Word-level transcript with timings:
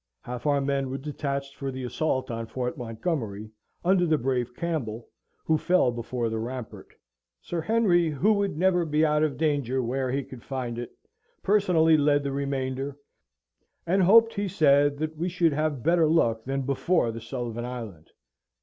Half 0.21 0.47
our 0.47 0.59
men 0.61 0.89
were 0.89 0.97
detached 0.97 1.55
for 1.55 1.69
the 1.69 1.83
assault 1.83 2.31
on 2.31 2.47
Fort 2.47 2.75
Montgomery, 2.75 3.51
under 3.85 4.07
the 4.07 4.17
brave 4.17 4.55
Campbell, 4.55 5.07
who 5.45 5.59
fell 5.59 5.91
before 5.91 6.27
the 6.27 6.39
rampart. 6.39 6.95
Sir 7.39 7.61
Henry, 7.61 8.09
who 8.09 8.33
would 8.33 8.57
never 8.57 8.83
be 8.83 9.05
out 9.05 9.21
of 9.21 9.37
danger 9.37 9.79
where 9.83 10.09
he 10.11 10.23
could 10.23 10.41
find 10.41 10.79
it, 10.79 10.91
personally 11.43 11.97
led 11.97 12.23
the 12.23 12.31
remainder, 12.31 12.97
and 13.85 14.01
hoped, 14.01 14.33
he 14.33 14.47
said, 14.47 14.97
that 14.97 15.15
we 15.17 15.29
should 15.29 15.53
have 15.53 15.83
better 15.83 16.07
luck 16.07 16.45
than 16.45 16.63
before 16.63 17.11
the 17.11 17.21
Sullivan 17.21 17.63
Island. 17.65 18.09